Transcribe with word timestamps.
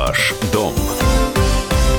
Ваш 0.00 0.32
дом. 0.50 0.72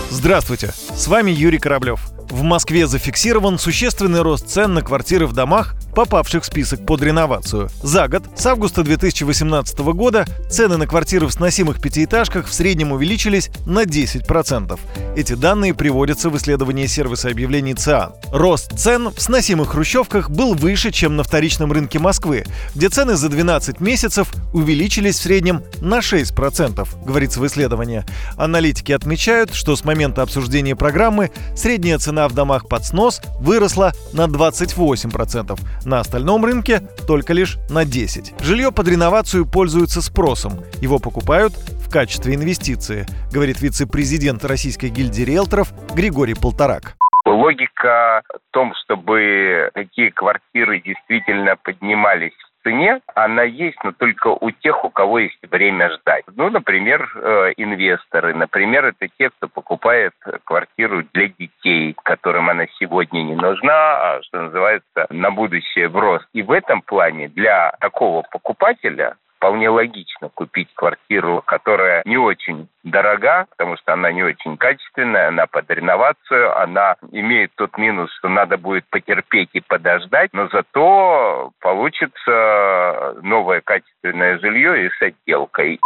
Здравствуйте, 0.09 0.73
с 0.73 1.07
вами 1.07 1.29
Юрий 1.29 1.59
Кораблев. 1.59 2.09
В 2.31 2.41
Москве 2.41 2.87
зафиксирован 2.87 3.59
существенный 3.59 4.23
рост 4.23 4.47
цен 4.47 4.73
на 4.73 4.81
квартиры 4.81 5.27
в 5.27 5.33
домах, 5.33 5.75
попавших 5.93 6.43
в 6.43 6.45
список 6.45 6.85
под 6.85 7.01
реновацию. 7.01 7.69
За 7.83 8.07
год, 8.07 8.23
с 8.35 8.45
августа 8.45 8.83
2018 8.83 9.79
года, 9.79 10.25
цены 10.49 10.77
на 10.77 10.87
квартиры 10.87 11.27
в 11.27 11.31
сносимых 11.31 11.81
пятиэтажках 11.81 12.47
в 12.47 12.53
среднем 12.53 12.91
увеличились 12.91 13.49
на 13.65 13.83
10%. 13.83 14.79
Эти 15.15 15.33
данные 15.33 15.73
приводятся 15.73 16.29
в 16.29 16.37
исследовании 16.37 16.85
сервиса 16.85 17.29
объявлений 17.29 17.73
ЦИАН. 17.73 18.13
Рост 18.31 18.77
цен 18.77 19.09
в 19.09 19.21
сносимых 19.21 19.69
хрущевках 19.69 20.29
был 20.29 20.53
выше, 20.53 20.91
чем 20.91 21.15
на 21.15 21.23
вторичном 21.23 21.71
рынке 21.71 21.99
Москвы, 21.99 22.45
где 22.75 22.89
цены 22.89 23.15
за 23.15 23.29
12 23.29 23.79
месяцев 23.79 24.33
увеличились 24.53 25.19
в 25.19 25.23
среднем 25.23 25.63
на 25.81 25.99
6%, 25.99 26.87
говорится 27.05 27.39
в 27.39 27.47
исследовании. 27.47 28.03
Аналитики 28.37 28.91
отмечают, 28.91 29.53
что 29.53 29.75
с 29.75 29.83
момента 29.83 30.21
обсуждения 30.21 30.75
программы 30.75 31.31
средняя 31.55 31.97
цена 31.97 32.27
в 32.27 32.33
домах 32.33 32.67
под 32.67 32.85
снос 32.85 33.21
выросла 33.39 33.93
на 34.13 34.25
28%, 34.25 35.59
на 35.85 35.99
остальном 35.99 36.45
рынке 36.45 36.81
только 37.07 37.33
лишь 37.33 37.57
на 37.69 37.83
10%. 37.83 38.43
Жилье 38.43 38.71
под 38.71 38.87
реновацию 38.87 39.45
пользуется 39.45 40.01
спросом, 40.01 40.53
его 40.81 40.99
покупают 40.99 41.53
в 41.53 41.91
качестве 41.91 42.35
инвестиции, 42.35 43.05
говорит 43.31 43.61
вице-президент 43.61 44.45
Российской 44.45 44.89
гильдии 44.89 45.23
риэлторов 45.23 45.73
Григорий 45.93 46.35
Полторак. 46.35 46.95
Логика 47.25 48.23
в 48.29 48.53
том, 48.53 48.73
чтобы 48.83 49.69
такие 49.73 50.11
квартиры 50.11 50.81
действительно 50.81 51.55
поднимались 51.55 52.33
цене, 52.63 53.01
она 53.15 53.43
есть, 53.43 53.77
но 53.83 53.91
только 53.91 54.27
у 54.27 54.51
тех, 54.51 54.83
у 54.83 54.89
кого 54.89 55.19
есть 55.19 55.37
время 55.49 55.89
ждать. 55.91 56.23
Ну, 56.35 56.49
например, 56.49 57.09
э, 57.15 57.53
инвесторы. 57.57 58.33
Например, 58.33 58.85
это 58.85 59.07
те, 59.17 59.29
кто 59.29 59.47
покупает 59.47 60.13
квартиру 60.43 61.03
для 61.13 61.27
детей, 61.27 61.95
которым 62.03 62.49
она 62.49 62.65
сегодня 62.79 63.23
не 63.23 63.35
нужна, 63.35 63.73
а, 63.73 64.19
что 64.23 64.41
называется, 64.43 65.07
на 65.09 65.31
будущее 65.31 65.89
в 65.89 65.97
рост. 65.97 66.27
И 66.33 66.41
в 66.41 66.51
этом 66.51 66.81
плане 66.81 67.29
для 67.29 67.73
такого 67.79 68.23
покупателя 68.31 69.15
вполне 69.41 69.69
логично 69.69 70.29
купить 70.29 70.69
квартиру, 70.75 71.41
которая 71.43 72.03
не 72.05 72.15
очень 72.15 72.67
дорога, 72.83 73.47
потому 73.49 73.75
что 73.77 73.93
она 73.93 74.11
не 74.11 74.21
очень 74.21 74.55
качественная, 74.55 75.29
она 75.29 75.47
под 75.47 75.67
реновацию, 75.71 76.55
она 76.55 76.95
имеет 77.11 77.51
тот 77.55 77.75
минус, 77.79 78.13
что 78.19 78.29
надо 78.29 78.59
будет 78.59 78.85
потерпеть 78.91 79.49
и 79.53 79.61
подождать, 79.61 80.29
но 80.33 80.47
зато 80.49 81.51
получится 81.59 83.15
новое 83.23 83.61
качественное 83.61 84.37
жилье 84.37 84.85
и 84.85 84.89
с 84.89 85.01
отделкой. 85.01 85.79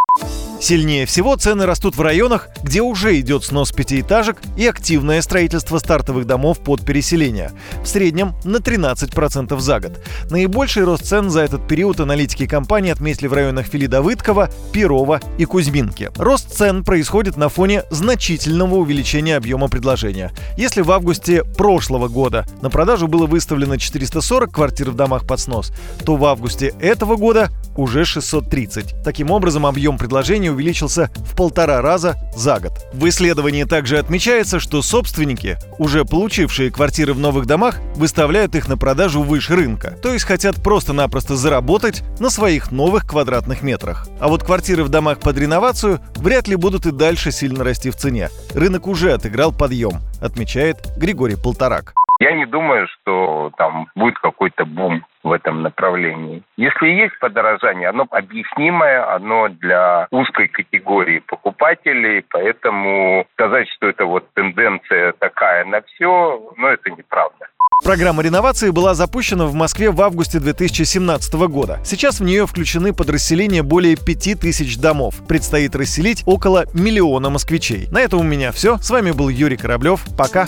Сильнее 0.66 1.06
всего 1.06 1.36
цены 1.36 1.68
растут 1.68 1.96
в 1.96 2.02
районах, 2.02 2.50
где 2.64 2.82
уже 2.82 3.20
идет 3.20 3.44
снос 3.44 3.72
пятиэтажек 3.72 4.38
и 4.58 4.66
активное 4.66 5.22
строительство 5.22 5.78
стартовых 5.78 6.26
домов 6.26 6.58
под 6.58 6.84
переселение. 6.84 7.52
В 7.84 7.88
среднем 7.88 8.34
на 8.44 8.58
13% 8.58 9.60
за 9.60 9.80
год. 9.80 9.92
Наибольший 10.32 10.84
рост 10.86 11.06
цен 11.06 11.30
за 11.30 11.42
этот 11.42 11.68
период 11.68 12.00
аналитики 12.00 12.48
компании 12.48 12.92
отметили 12.92 13.28
в 13.28 13.34
районах 13.34 13.68
Филидовыткова, 13.68 14.50
Перова 14.72 15.22
и 15.38 15.46
Кузьминки. 15.46 16.10
Рост 16.16 16.56
цен 16.56 16.84
происходит 16.84 17.38
на 17.38 17.50
фоне 17.50 17.84
значительного 17.92 18.78
увеличения 18.78 19.38
объема 19.38 19.68
предложения. 19.68 20.32
Если 20.58 20.82
в 20.82 20.92
августе 20.92 21.44
прошлого 21.44 22.08
года 22.08 22.44
на 22.64 22.72
продажу 22.72 23.08
было 23.08 23.28
выставлено 23.28 23.78
440 23.78 24.52
квартир 24.52 24.90
в 24.90 24.96
домах 24.96 25.28
под 25.28 25.40
снос, 25.40 25.72
то 26.04 26.16
в 26.16 26.26
августе 26.26 26.74
этого 26.80 27.18
года 27.18 27.52
уже 27.78 28.04
630. 28.04 29.04
Таким 29.04 29.30
образом, 29.30 29.68
объем 29.68 30.00
предложения 30.00 30.55
увеличился 30.56 31.12
в 31.18 31.36
полтора 31.36 31.82
раза 31.82 32.16
за 32.36 32.60
год. 32.60 32.74
В 32.94 33.08
исследовании 33.08 33.64
также 33.64 34.00
отмечается, 34.00 34.60
что 34.60 34.82
собственники, 34.82 35.58
уже 35.78 36.06
получившие 36.06 36.72
квартиры 36.72 37.14
в 37.14 37.20
новых 37.20 37.46
домах, 37.46 37.80
выставляют 37.96 38.56
их 38.56 38.68
на 38.68 38.78
продажу 38.78 39.22
выше 39.22 39.56
рынка, 39.56 39.98
то 40.02 40.12
есть 40.12 40.26
хотят 40.26 40.64
просто-напросто 40.64 41.36
заработать 41.36 42.04
на 42.20 42.30
своих 42.30 42.72
новых 42.72 43.06
квадратных 43.06 43.62
метрах. 43.62 44.08
А 44.20 44.28
вот 44.28 44.44
квартиры 44.44 44.84
в 44.84 44.90
домах 44.90 45.20
под 45.20 45.38
реновацию 45.38 46.00
вряд 46.16 46.48
ли 46.48 46.56
будут 46.56 46.86
и 46.86 46.92
дальше 46.92 47.32
сильно 47.32 47.64
расти 47.64 47.90
в 47.92 47.96
цене. 47.96 48.30
Рынок 48.54 48.88
уже 48.88 49.14
отыграл 49.14 49.52
подъем, 49.52 50.02
отмечает 50.22 50.78
Григорий 50.98 51.36
Полторак. 51.36 51.94
Я 52.20 52.32
не 52.34 52.46
думаю, 52.46 52.88
что 52.88 53.52
там 53.58 53.88
будет 53.96 54.18
какой-то 54.20 54.66
бум 54.66 55.06
в 55.24 55.32
этом 55.32 55.64
направлении. 55.64 56.44
Если 56.56 56.88
есть 56.88 57.18
подорожание, 57.20 57.90
оно 57.90 58.08
объяснимое, 58.10 59.14
оно 59.14 59.50
для 59.50 60.08
узкой 60.12 60.48
категории 60.48 61.20
покупателей, 61.20 62.24
поэтому 62.30 63.26
сказать, 63.34 63.68
что 63.76 63.88
это 63.88 64.06
вот 64.06 64.28
тенденция 64.34 65.14
такая 65.20 65.66
на 65.66 65.82
все, 65.82 66.54
ну 66.58 66.68
это 66.68 66.90
неправда. 66.92 67.48
Программа 67.84 68.24
реновации 68.24 68.70
была 68.70 68.94
запущена 68.94 69.46
в 69.46 69.54
Москве 69.54 69.92
в 69.92 70.02
августе 70.02 70.40
2017 70.40 71.34
года. 71.34 71.80
Сейчас 71.84 72.20
в 72.20 72.24
нее 72.24 72.48
включены 72.48 72.94
подразделения 72.94 73.64
более 73.64 73.98
5000 73.98 74.78
домов. 74.78 75.16
Предстоит 75.28 75.76
расселить 75.76 76.24
около 76.26 76.66
миллиона 76.74 77.30
москвичей. 77.30 77.88
На 77.92 78.00
этом 78.00 78.22
у 78.22 78.24
меня 78.24 78.54
все. 78.54 78.78
С 78.78 78.90
вами 78.90 79.12
был 79.12 79.28
Юрий 79.28 79.58
Кораблев. 79.58 80.02
Пока. 80.18 80.46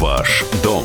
Ваш 0.00 0.44
дом 0.62 0.84